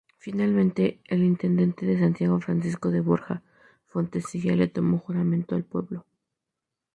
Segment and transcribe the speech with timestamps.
[0.17, 3.43] Finalmente, el intendente de Santiago Francisco de Borja
[3.85, 6.07] Fontecilla le tomó juramento al pueblo.